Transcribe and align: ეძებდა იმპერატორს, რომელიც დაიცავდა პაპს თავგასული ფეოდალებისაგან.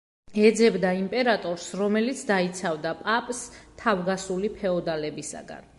ეძებდა 0.43 0.93
იმპერატორს, 1.01 1.67
რომელიც 1.81 2.23
დაიცავდა 2.31 2.97
პაპს 3.05 3.45
თავგასული 3.85 4.55
ფეოდალებისაგან. 4.61 5.67